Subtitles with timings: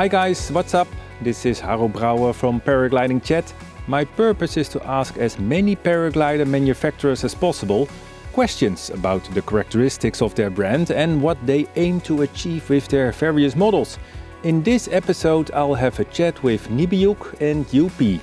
[0.00, 0.88] Hi guys, what's up?
[1.20, 3.52] This is Harro Brouwer from Paragliding Chat.
[3.86, 7.86] My purpose is to ask as many paraglider manufacturers as possible
[8.32, 13.12] questions about the characteristics of their brand and what they aim to achieve with their
[13.12, 13.98] various models.
[14.42, 18.22] In this episode, I'll have a chat with Niviuk and UP.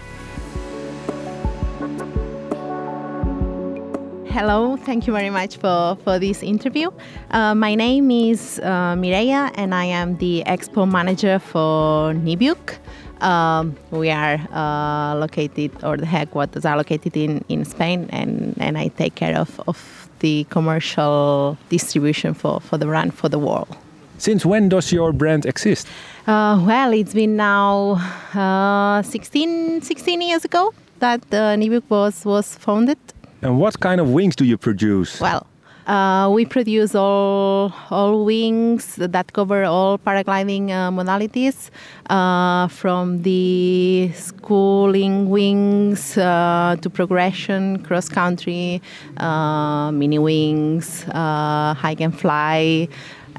[4.38, 6.92] Hello, thank you very much for, for this interview.
[7.32, 12.78] Uh, my name is uh, Mireia and I am the expo manager for Niviuk.
[13.20, 18.78] Um, we are uh, located, or the headquarters are located in, in Spain, and, and
[18.78, 23.76] I take care of, of the commercial distribution for, for the brand for the world.
[24.20, 25.88] Since when does your brand exist?
[26.28, 27.94] Uh, well, it's been now
[28.36, 33.00] uh, 16, 16 years ago that uh, Niviuk was, was founded.
[33.42, 35.22] And what kind of wings do you produce?
[35.22, 35.46] Well,
[35.88, 41.70] uh, we produce all all wings that cover all paragliding uh, modalities,
[42.10, 48.82] uh, from the schooling wings uh, to progression, cross country,
[49.18, 52.88] uh, mini wings, uh, hike and fly.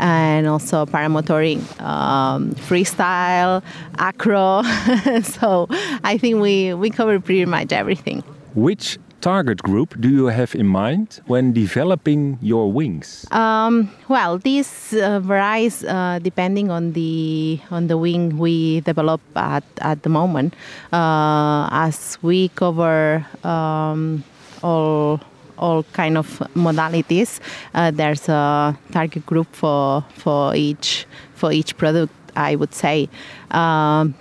[0.01, 3.65] And also paramotoring, um, freestyle,
[3.99, 4.63] acro.
[5.25, 5.67] so
[6.05, 8.23] I think we, we cover pretty much everything.
[8.55, 13.27] Which target group do you have in mind when developing your wings?
[13.31, 19.65] Um, well, this uh, varies uh, depending on the on the wing we develop at,
[19.81, 20.55] at the moment.
[20.93, 24.25] Uh, as we cover um,
[24.63, 25.21] all
[25.59, 27.41] all kind of modalities,
[27.75, 32.13] uh, there's a target group for for each for each product.
[32.37, 33.09] I would say.
[33.51, 34.15] Um,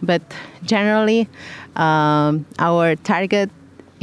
[0.00, 0.22] but
[0.62, 1.28] generally,
[1.76, 3.50] um, our target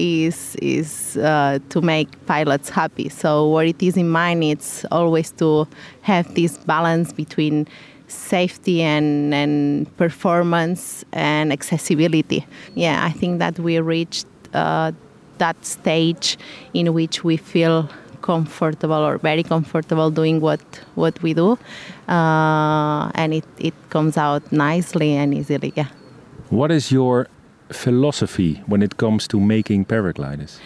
[0.01, 3.07] is is uh, to make pilots happy.
[3.09, 5.67] So what it is in mind, it's always to
[6.01, 7.67] have this balance between
[8.07, 12.45] safety and, and performance and accessibility.
[12.75, 14.91] Yeah, I think that we reached uh,
[15.37, 16.37] that stage
[16.73, 17.89] in which we feel
[18.21, 20.61] comfortable or very comfortable doing what
[20.95, 21.57] what we do,
[22.07, 25.73] uh, and it, it comes out nicely and easily.
[25.75, 25.87] Yeah.
[26.49, 27.27] What is your
[27.71, 30.59] philosophy when it comes to making paragliders?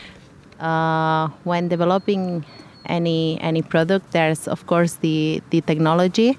[0.59, 2.45] Uh, when developing
[2.87, 6.37] any any product, there's of course the the technology.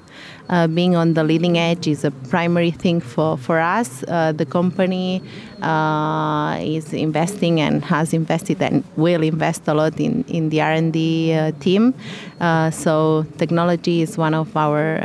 [0.48, 4.04] Uh, being on the leading edge is a primary thing for for us.
[4.06, 5.20] Uh, the company
[5.60, 10.72] uh, is investing and has invested and will invest a lot in in the R
[10.72, 11.94] and D uh, team.
[12.40, 15.02] Uh, so technology is one of our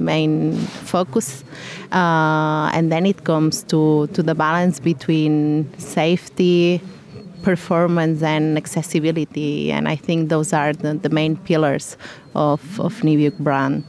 [0.00, 1.44] main focus.
[1.92, 6.80] Uh, and then it comes to, to the balance between safety,
[7.42, 9.70] performance, and accessibility.
[9.70, 11.96] And I think those are the, the main pillars
[12.34, 13.84] of, of Niviuk brand.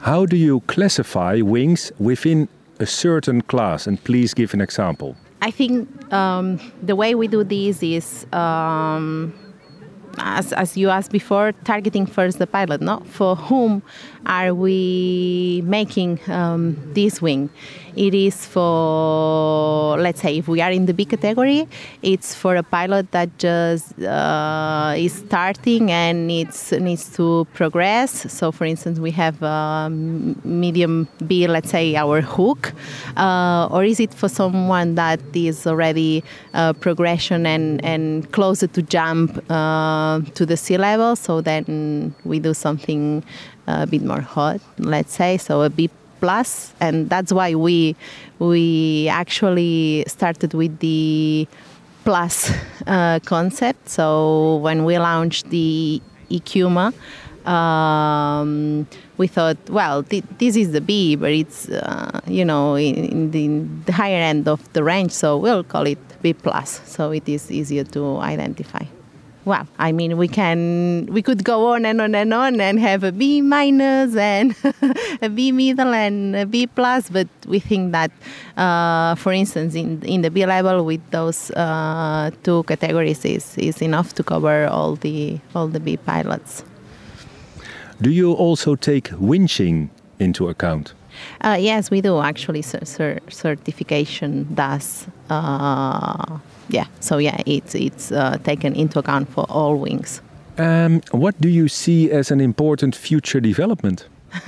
[0.00, 2.48] How do you classify wings within
[2.78, 3.86] a certain class?
[3.86, 5.16] And please give an example.
[5.40, 8.26] I think um, the way we do this is.
[8.32, 9.32] Um,
[10.20, 12.80] as, as you asked before, targeting first the pilot.
[12.80, 13.82] No, for whom
[14.26, 17.50] are we making um, this wing?
[17.96, 21.66] It is for, let's say, if we are in the B category,
[22.00, 28.32] it's for a pilot that just uh, is starting and needs needs to progress.
[28.32, 32.72] So, for instance, we have um, medium B, let's say, our hook,
[33.16, 36.22] uh, or is it for someone that is already
[36.54, 41.16] uh, progression and and closer to jump uh, to the sea level?
[41.16, 43.22] So then we do something
[43.66, 47.96] a bit more hot, let's say, so a B plus, and that's why we
[48.38, 51.46] we actually started with the
[52.04, 52.50] plus
[52.86, 53.88] uh, concept.
[53.88, 56.92] So when we launched the Ikuma,
[57.46, 63.30] um, we thought, well, th- this is the B, but it's uh, you know in,
[63.32, 67.28] in, the, higher end of the range, so we'll call it B plus, so it
[67.28, 68.84] is easier to identify
[69.48, 73.02] well, I mean, we can we could go on and on and on and have
[73.02, 74.54] a B minus and
[75.22, 78.10] a B middle and a B plus, but we think that,
[78.58, 83.80] uh, for instance, in in the B level with those uh, two categories is is
[83.80, 86.62] enough to cover all the all the B pilots.
[88.02, 89.88] Do you also take winching
[90.20, 90.92] into account?
[91.40, 92.62] Uh, yes, we do actually.
[92.62, 95.06] certification does.
[96.68, 100.20] Yeah, so yeah, it's it's uh, taken into account for all wings.
[100.58, 104.08] Um, what do you see as an important future development?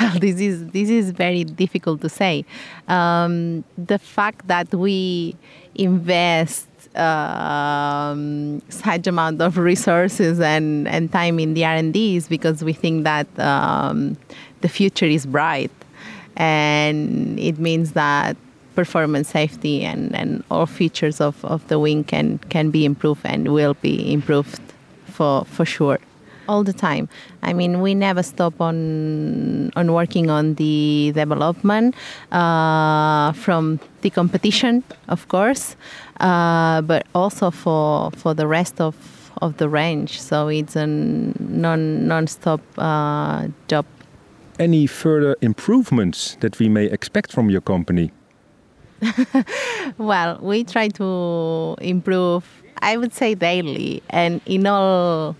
[0.00, 2.44] well, this is this is very difficult to say.
[2.86, 5.34] Um, the fact that we
[5.74, 12.28] invest um, such amount of resources and, and time in the R and D is
[12.28, 14.16] because we think that um,
[14.60, 15.70] the future is bright
[16.36, 18.36] and it means that
[18.82, 23.40] performance safety and, and all features of, of the wing can, can be improved and
[23.52, 24.60] will be improved
[25.06, 25.98] for, for sure
[26.48, 27.08] all the time.
[27.42, 31.94] I mean, we never stop on on working on the development
[32.32, 35.76] uh, from the competition, of course,
[36.20, 38.94] uh, but also for for the rest of
[39.42, 40.20] of the range.
[40.20, 43.84] So it's a non non-stop uh, job.
[44.58, 48.10] Any further improvements that we may expect from your company?
[49.98, 52.44] well, we try to improve.
[52.80, 55.36] I would say daily, and in all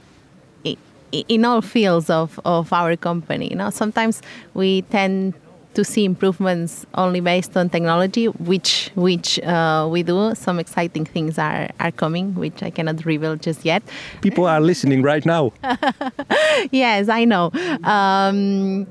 [1.12, 3.48] in all fields of, of our company.
[3.50, 4.20] You know, sometimes
[4.54, 5.34] we tend
[5.74, 10.34] to see improvements only based on technology, which which uh, we do.
[10.34, 13.82] Some exciting things are, are coming, which I cannot reveal just yet.
[14.20, 15.52] People are listening right now.
[16.72, 17.52] yes, I know.
[17.84, 18.86] Um,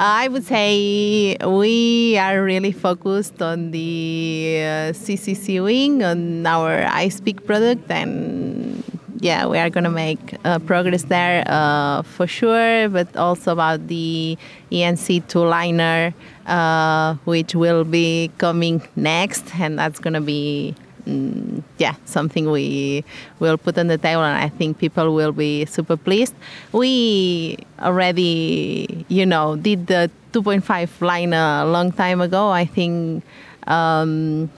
[0.00, 7.44] I would say we are really focused on the uh, CCC wing, on our Icepeak
[7.44, 8.84] product, and
[9.18, 13.88] yeah, we are going to make uh, progress there uh, for sure, but also about
[13.88, 14.38] the
[14.70, 16.14] ENC two liner,
[16.46, 20.76] uh, which will be coming next, and that's going to be.
[21.08, 23.02] Mm, yeah, something we
[23.40, 26.34] will put on the table, and I think people will be super pleased.
[26.72, 32.50] We already, you know, did the 2.5 line a long time ago.
[32.50, 33.24] I think
[33.66, 34.50] um,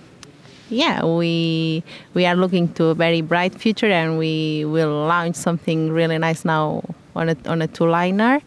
[0.71, 5.93] yeah, we we are looking to a very bright future, and we will launch something
[5.93, 6.83] really nice now
[7.15, 8.41] on a on a two liner.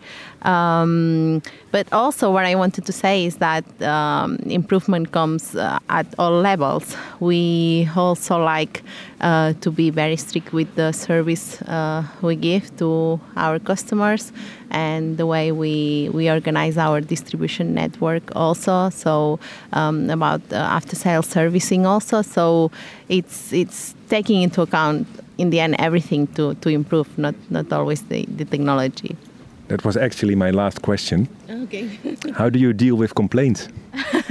[0.44, 6.08] Um, but also, what I wanted to say is that um, improvement comes uh, at
[6.20, 6.96] all levels.
[7.20, 8.84] We also like
[9.24, 14.32] uh, to be very strict with the service uh, we give to our customers
[14.70, 18.90] and the way we, we organize our distribution network also.
[18.90, 19.40] So
[19.72, 22.22] um, about after sales servicing also.
[22.22, 22.70] So
[23.08, 28.02] it's it's taking into account in the end everything to, to improve, not not always
[28.04, 29.16] the, the technology.
[29.70, 31.28] That was actually my last question.
[31.50, 31.90] Okay.
[32.36, 33.70] How do you deal with complaints?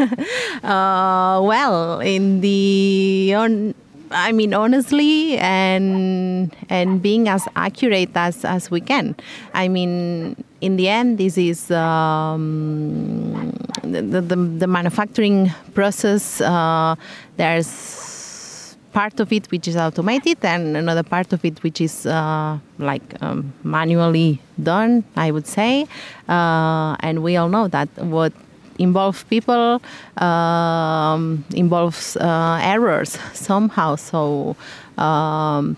[0.63, 3.75] uh, well, in the on,
[4.13, 9.17] I mean, honestly, and and being as accurate as as we can.
[9.55, 16.41] I mean, in the end, this is um, the, the, the manufacturing process.
[16.41, 16.95] Uh,
[17.37, 22.59] there's part of it which is automated and another part of it which is uh,
[22.79, 25.87] like um, manually done i would say
[26.29, 28.35] uh, and we all know that what
[28.83, 29.81] involves people
[30.19, 34.57] um, involves uh, errors somehow so
[34.99, 35.77] um,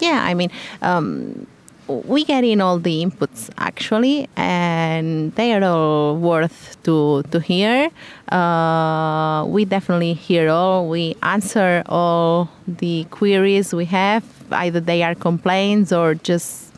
[0.00, 0.50] yeah i mean
[0.82, 1.46] um,
[1.88, 7.90] we get in all the inputs actually, and they are all worth to to hear.
[8.30, 10.88] Uh, we definitely hear all.
[10.88, 14.24] We answer all the queries we have.
[14.52, 16.72] Either they are complaints or just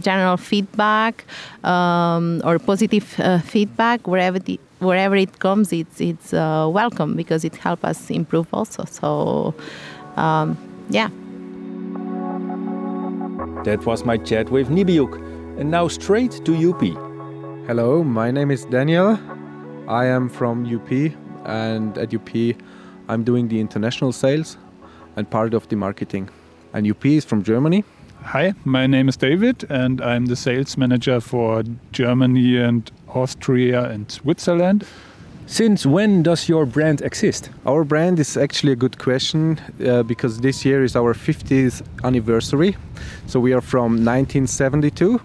[0.00, 1.24] general feedback
[1.62, 4.06] um, or positive uh, feedback.
[4.06, 8.84] Wherever the, wherever it comes, it's it's uh, welcome because it helps us improve also.
[8.84, 9.54] So
[10.16, 10.56] um,
[10.90, 11.08] yeah.
[13.64, 15.14] That was my chat with Niviuk.
[15.58, 16.82] And now straight to UP.
[17.66, 19.18] Hello, my name is Daniel.
[19.88, 20.90] I am from UP,
[21.44, 22.56] and at UP,
[23.08, 24.56] I'm doing the international sales
[25.16, 26.28] and part of the marketing.
[26.72, 27.84] And UP is from Germany.
[28.22, 31.62] Hi, my name is David, and I'm the sales manager for
[31.92, 34.84] Germany and Austria and Switzerland.
[35.46, 37.50] Since when does your brand exist?
[37.66, 42.76] Our brand is actually a good question uh, because this year is our 50th anniversary.
[43.26, 45.20] So we are from 1972.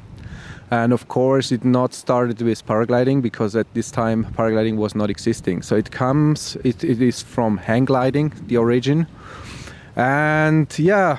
[0.71, 5.09] And of course, it not started with paragliding because at this time paragliding was not
[5.09, 5.63] existing.
[5.63, 9.07] So it comes, it, it is from hang gliding, the origin.
[9.95, 11.17] And yeah,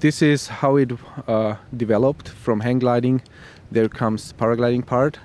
[0.00, 0.92] this is how it
[1.26, 3.22] uh, developed from hang gliding.
[3.72, 5.18] There comes paragliding part.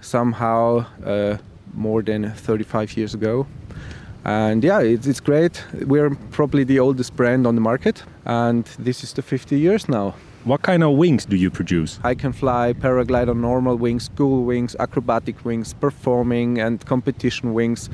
[0.00, 1.38] Somehow, uh,
[1.74, 3.46] more than 35 years ago.
[4.24, 5.64] And yeah, it's, it's great.
[5.86, 10.14] We're probably the oldest brand on the market, and this is the 50 years now.
[10.44, 11.98] What kind of wings do you produce?
[12.04, 17.90] I can fly paraglider normal wings, school wings, acrobatic wings, performing and competition wings.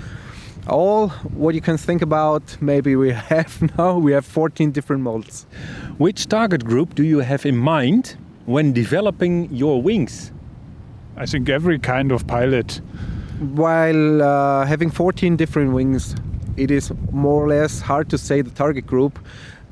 [0.69, 3.99] All what you can think about, maybe we have now.
[3.99, 5.47] We have 14 different models.
[5.99, 10.31] Which target group do you have in mind when developing your wings?
[11.16, 12.80] I think every kind of pilot
[13.40, 16.14] while uh, having 14 different wings,
[16.56, 19.18] it is more or less hard to say the target group.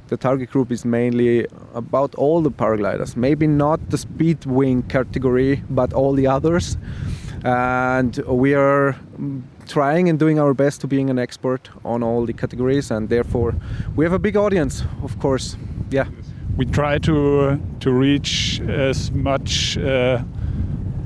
[0.08, 5.62] The target group is mainly about all the paragliders, maybe not the speed wing category,
[5.70, 6.76] but all the others.
[7.44, 8.94] and we are
[9.66, 13.52] trying and doing our best to being an expert on all the categories and therefore
[13.96, 15.56] we have a big audience of course
[15.90, 16.06] yeah
[16.56, 20.22] we try to to reach as much uh,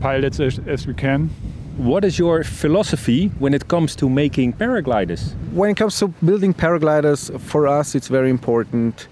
[0.01, 1.31] pilots as, as we can
[1.77, 5.35] what is your philosophy when it comes to making paragliders?
[5.53, 9.09] When it comes to building paragliders, for us it's very important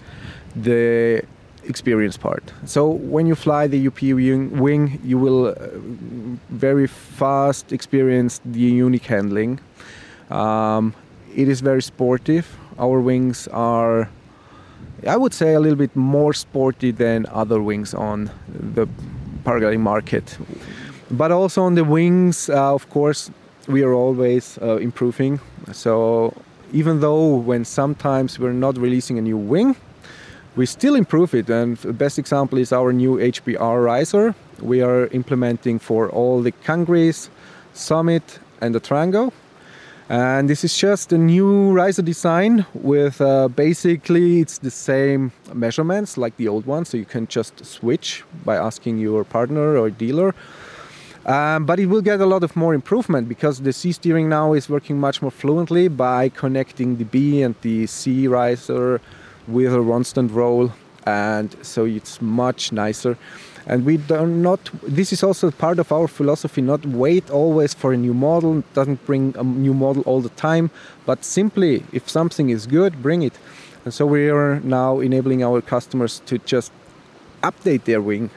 [0.55, 1.23] the
[1.65, 2.43] experience part.
[2.65, 5.55] So when you fly the UP wing, you will uh,
[6.49, 9.59] very fast experience the unique handling.
[10.29, 10.93] Um,
[11.35, 12.57] it is very sportive.
[12.79, 14.09] Our wings are,
[15.05, 18.87] I would say, a little bit more sporty than other wings on the
[19.45, 20.37] paragliding market.
[21.11, 23.31] But also on the wings, uh, of course,
[23.67, 25.39] we are always uh, improving.
[25.71, 26.33] So
[26.73, 29.75] even though when sometimes we're not releasing a new wing,
[30.55, 31.49] we still improve it.
[31.49, 34.33] And the best example is our new HBR riser.
[34.61, 37.29] We are implementing for all the Kangris,
[37.73, 39.31] Summit, and the Trango.
[40.07, 46.15] And this is just a new riser design with uh, basically it's the same measurements
[46.15, 50.35] like the old one, so you can just switch by asking your partner or dealer.
[51.25, 54.53] Um, but it will get a lot of more improvement because the C steering now
[54.53, 59.01] is working much more fluently by connecting the B and the C riser
[59.47, 60.71] with a Ronstan roll,
[61.05, 63.17] and so it's much nicer.
[63.67, 64.69] And we do not.
[64.83, 68.63] This is also part of our philosophy: not wait always for a new model.
[68.73, 70.69] Doesn't bring a new model all the time,
[71.05, 73.33] but simply if something is good, bring it.
[73.83, 76.71] And so we are now enabling our customers to just
[77.41, 78.29] update their wing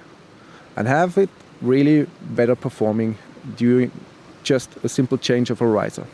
[0.76, 1.30] and have it
[1.62, 3.16] really better performing
[3.56, 3.90] during
[4.42, 6.06] just a simple change of a riser.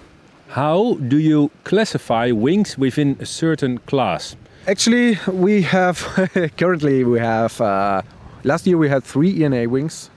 [0.48, 4.36] How do you classify wings within a certain class?
[4.66, 5.98] Actually, we have
[6.56, 8.00] currently we have uh,
[8.44, 10.08] last year we had three ENA wings,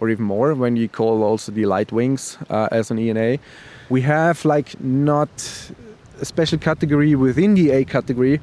[0.00, 3.38] or even more when you call also the light wings uh, as an ENA.
[3.88, 5.30] We have like not
[6.20, 8.40] a special category within the A category,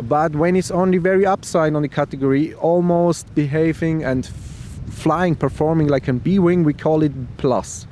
[0.00, 4.24] but when it's on the very upside on the category, almost behaving and
[4.90, 7.88] flying, performing like a B wing, we call it plus.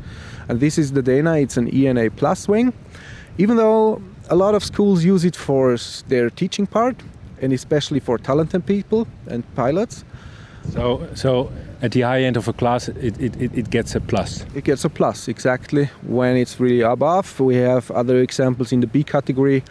[0.48, 1.38] And this is the Dana.
[1.38, 2.72] It's an ENA plus wing,
[3.38, 5.76] even though a lot of schools use it for
[6.08, 6.96] their teaching part
[7.40, 10.04] and especially for talented people and pilots.
[10.70, 11.50] So, so
[11.82, 14.46] at the high end of a class, it, it, it gets a plus.
[14.54, 15.90] It gets a plus, exactly.
[16.06, 19.64] When it's really above, we have other examples in the B category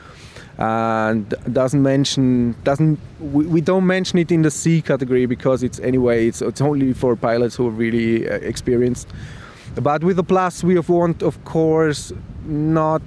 [0.58, 5.80] and doesn't mention doesn't we, we, don't mention it in the C category because it's
[5.80, 9.08] anyway it's, it's only for pilots who are really uh, experienced
[9.76, 12.14] but with the plus we want of course
[12.46, 13.02] not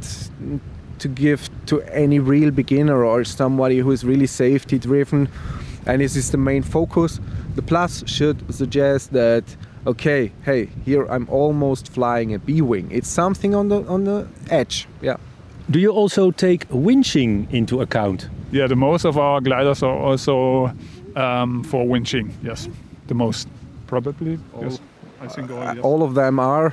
[0.99, 5.29] to give to any real beginner or somebody who is really safety driven
[5.87, 7.21] and this is the main focus.
[7.57, 9.45] The plus should suggest that
[9.87, 14.27] okay hey here i'm almost flying a b wing it's something on the on the
[14.51, 15.17] edge yeah.
[15.71, 18.29] Do you also take winching into account?
[18.53, 20.73] Yeah the most of our gliders are also
[21.17, 22.69] um, for winching yes.
[23.07, 23.49] The most
[23.87, 24.81] probably all, yes
[25.21, 25.79] i think all, yes.
[25.83, 26.73] all of them are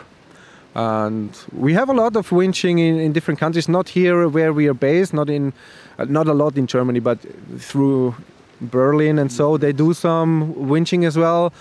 [0.73, 4.67] and we have a lot of winching in, in different countries not here where we
[4.67, 5.51] are based not in
[5.97, 7.19] uh, not a lot in germany but
[7.59, 8.15] through
[8.61, 11.51] berlin and so they do some winching as well.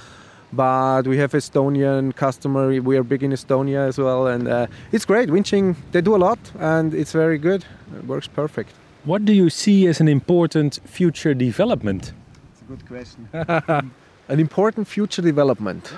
[0.53, 5.05] But we have estonian customer we are big in estonia as well and uh, it's
[5.05, 7.65] great winching they do a lot and it's very good
[7.97, 8.73] it works perfect.
[9.05, 12.13] What do you see as an important future development?
[12.53, 13.29] It's a good question.
[14.29, 15.93] An important future development.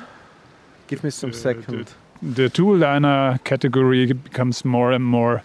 [0.87, 1.93] Give me some uh, second
[2.23, 5.43] the two liner category becomes more and more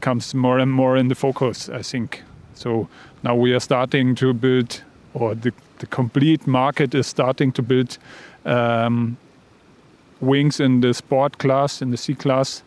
[0.00, 2.22] comes more and more in the focus i think.
[2.54, 2.88] So
[3.22, 4.82] now we are starting to build
[5.14, 7.98] or the, the complete market is starting to build
[8.44, 9.16] um,
[10.20, 12.62] wings in the sport class in the c class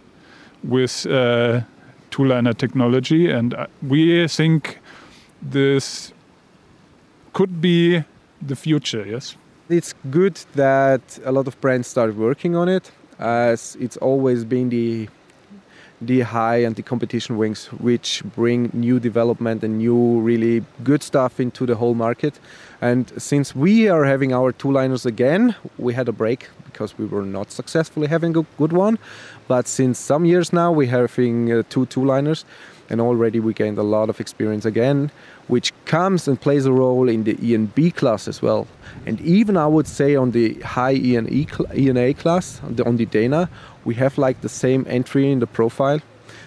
[0.64, 1.62] with uh,
[2.10, 3.30] two liner technology.
[3.30, 4.80] And uh, we think
[5.42, 6.14] this
[7.34, 8.04] could be
[8.42, 9.36] the future yes?
[9.70, 14.70] It's good that a lot of brands start working on it as it's always been
[14.70, 15.08] the
[16.02, 21.40] the high and the competition wings which bring new development and new really good stuff
[21.40, 22.40] into the whole market.
[22.82, 27.06] And since we are having our two liners again we had a break because we
[27.06, 28.98] were not successfully having a good one.
[29.48, 32.46] But since some years now we're having uh, two two liners
[32.92, 35.10] and already we gained a lot of experience again
[35.52, 38.66] which comes and plays a role in the ENB class as well.
[39.06, 41.46] And even I would say on the high ENE,
[41.76, 43.50] ENA class, on the, on the Dana,
[43.84, 46.00] we have like the same entry in the profile.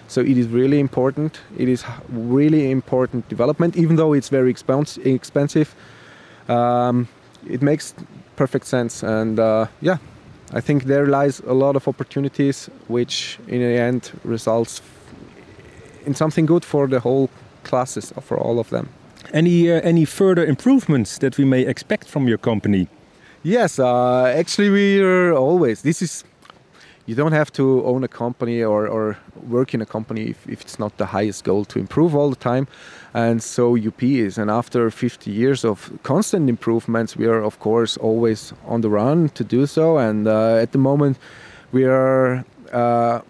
[0.07, 1.39] So it is really important.
[1.55, 5.75] It is really important development, even though it's very expensive.
[6.47, 7.07] Um,
[7.47, 7.93] it makes
[8.35, 9.97] perfect sense, and uh, yeah,
[10.51, 14.81] I think there lies a lot of opportunities, which in the end results
[16.05, 17.29] in something good for the whole
[17.63, 18.87] classes, or for all of them.
[19.33, 22.87] Any uh, any further improvements that we may expect from your company?
[23.43, 25.81] Yes, uh, actually, we are always.
[25.81, 26.23] This is
[27.05, 30.61] you don't have to own a company or, or work in a company if, if,
[30.61, 32.67] it's not the highest goal to improve all the time.
[33.13, 34.37] And so UP is.
[34.37, 39.29] And after 50 years of constant improvements, we are, of course, always on the run
[39.29, 39.97] to do so.
[39.97, 41.19] And uh, at the moment,
[41.71, 42.43] we are
[42.73, 43.21] uh,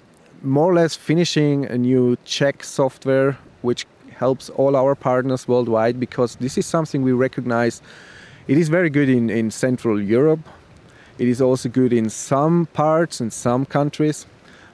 [0.46, 6.36] more or less finishing a new check software, which helps all our partners worldwide because
[6.38, 7.82] this is something we recognize.
[8.48, 10.48] It is very good in, in Central Europe,
[11.18, 14.26] it is also good in some parts and some countries,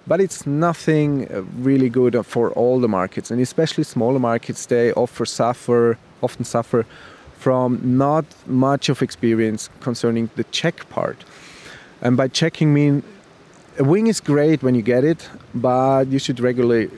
[0.08, 4.66] but it's nothing uh, really good for all the markets, and especially smaller markets.
[4.66, 6.86] They offer suffer often suffer
[7.38, 11.24] from not much of experience concerning the check part.
[12.02, 13.04] And by checking mean
[13.78, 16.90] a wing is great when you get it, but you should regularly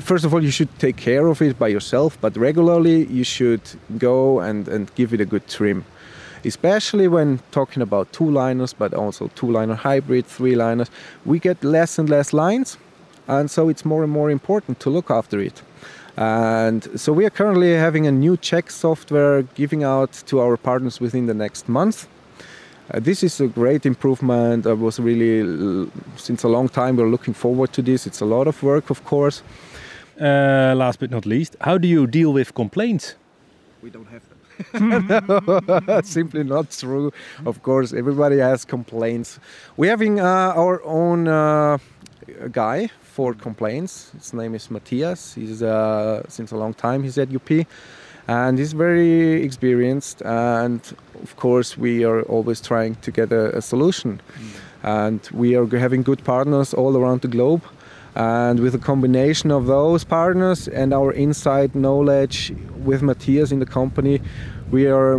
[0.00, 3.60] first of all you should take care of it by yourself, but regularly you should
[3.98, 5.84] go and, and give it a good trim
[6.44, 10.90] especially when talking about two liners, but also two liner hybrid, three liners,
[11.24, 12.78] we get less and less lines,
[13.28, 15.62] and so it's more and more important to look after it.
[16.16, 21.00] And so we are currently having a new check software giving out to our partners
[21.00, 22.08] within the next month.
[22.92, 24.66] Uh, this is a great improvement.
[24.66, 28.06] I was really, since a long time, we're looking forward to this.
[28.06, 29.42] It's a lot of work, of course.
[30.20, 33.14] Uh, last but not least, how do you deal with complaints?
[33.80, 36.02] We don't have them.
[36.04, 37.12] Simply not true.
[37.46, 39.38] Of course, everybody has complaints.
[39.76, 41.78] We're having uh, our own uh,
[42.52, 44.10] guy for complaints.
[44.18, 45.34] His name is Matthias.
[45.34, 47.66] He's uh, since a long time he's at UP,
[48.28, 50.22] and he's very experienced.
[50.22, 50.80] And
[51.22, 54.20] of course, we are always trying to get a, a solution.
[54.20, 54.60] Mm.
[54.82, 57.62] And we are having good partners all around the globe.
[58.14, 62.52] And with a combination of those partners and our inside knowledge
[62.84, 64.20] with Matthias in the company,
[64.70, 65.16] we are,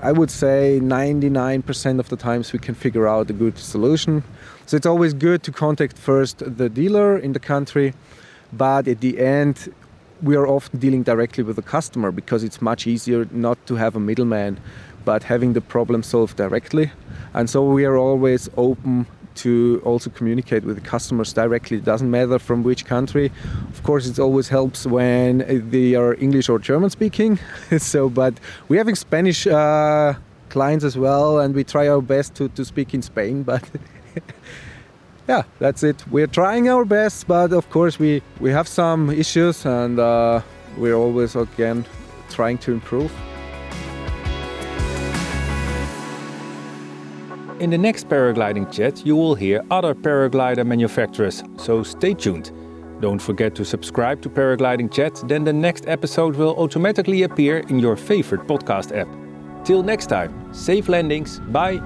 [0.00, 4.22] I would say, 99% of the times we can figure out a good solution.
[4.66, 7.94] So it's always good to contact first the dealer in the country,
[8.52, 9.72] but at the end,
[10.24, 13.94] we are often dealing directly with the customer because it's much easier not to have
[13.94, 14.58] a middleman,
[15.04, 16.90] but having the problem solved directly.
[17.34, 21.76] And so we are always open to also communicate with the customers directly.
[21.76, 23.30] It doesn't matter from which country.
[23.68, 25.38] Of course, it always helps when
[25.70, 27.38] they are English or German speaking.
[27.78, 28.34] so, but
[28.68, 30.14] we're having Spanish uh,
[30.48, 33.42] clients as well, and we try our best to, to speak in Spain.
[33.42, 33.68] But
[35.28, 36.04] yeah, that's it.
[36.10, 40.40] We're trying our best, but of course, we, we have some issues, and uh,
[40.76, 41.84] we're always again
[42.30, 43.12] trying to improve.
[47.60, 52.52] In the next paragliding chat, you will hear other paraglider manufacturers, so stay tuned.
[53.00, 57.78] Don't forget to subscribe to Paragliding Chat, then the next episode will automatically appear in
[57.78, 59.08] your favorite podcast app.
[59.64, 61.80] Till next time, safe landings, bye!